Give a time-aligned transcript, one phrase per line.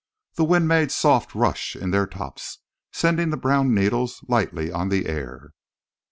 [0.33, 2.57] The wind made soft rush in their tops,
[2.91, 5.53] sending the brown needles lightly on the air.